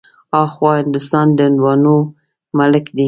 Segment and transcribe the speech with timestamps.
[0.33, 1.95] ها خوا هندوستان د هندوانو
[2.57, 2.99] ملک دی.